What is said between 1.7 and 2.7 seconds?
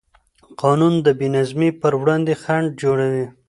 پر وړاندې خنډ